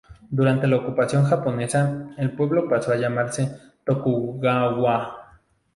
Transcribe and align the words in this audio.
Durante 0.31 0.65
la 0.65 0.77
ocupación 0.77 1.25
japonesa, 1.25 2.15
el 2.17 2.31
pueblo 2.31 2.67
pasó 2.67 2.91
a 2.91 2.95
llamarse 2.97 3.55
Tokugawa. 3.85 5.37